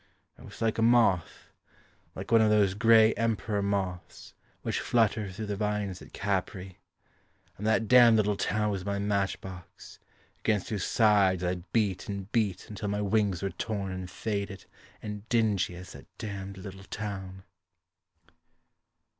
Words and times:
I 0.35 0.41
was 0.41 0.59
like 0.63 0.79
a 0.79 0.81
moth 0.81 1.53
Like 2.15 2.31
one 2.31 2.41
of 2.41 2.49
those 2.49 2.73
grey 2.73 3.13
Emperor 3.13 3.61
moths 3.61 4.33
Which 4.63 4.79
flutter 4.79 5.31
through 5.31 5.45
the 5.45 5.55
vines 5.55 6.01
at 6.01 6.11
Capri. 6.11 6.79
And 7.55 7.67
that 7.67 7.87
damned 7.87 8.17
little 8.17 8.35
town 8.35 8.71
was 8.71 8.83
my 8.83 8.97
match 8.97 9.39
box, 9.41 9.99
Against 10.39 10.69
whose 10.69 10.85
sides 10.85 11.43
I 11.43 11.61
beat 11.71 12.09
and 12.09 12.31
beat 12.31 12.67
Until 12.67 12.87
my 12.89 13.03
wings 13.03 13.43
were 13.43 13.51
torn 13.51 13.91
and 13.91 14.09
faded, 14.09 14.65
and 15.03 15.29
dingy 15.29 15.75
As 15.75 15.91
that 15.91 16.07
damned 16.17 16.57
little 16.57 16.85
town. 16.85 17.43